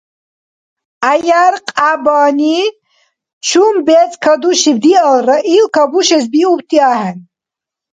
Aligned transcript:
ГӀяяркьябани 1.03 2.59
чум 3.47 3.75
бецӀ 3.85 4.15
кадушиб 4.23 4.77
диалра, 4.83 5.37
ил 5.55 5.65
кабушес 5.75 6.25
биубти 6.31 6.77
ахӀен. 6.91 7.17